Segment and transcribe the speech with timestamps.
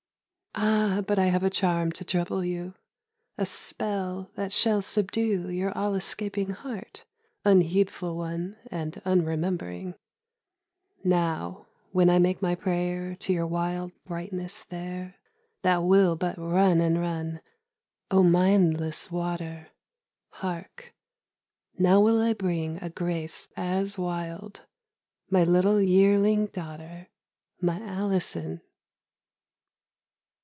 [0.53, 2.75] Ah, but I have a charm to trouble you;
[3.37, 7.05] A spell that shall subdue Your all escaping heart,
[7.45, 9.95] unheedful one And unremembering!
[11.05, 15.15] Now, when I make my prayer To your wild brightness there
[15.61, 17.39] That will but run and run,
[18.11, 19.69] O mindless Water!
[20.31, 20.93] Hark,
[21.79, 24.65] now will I bring A grace as wild,
[25.29, 27.07] my little yearling daughter,
[27.61, 28.61] My Alison.